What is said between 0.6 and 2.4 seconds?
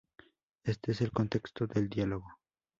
Este es el contexto del dialogo.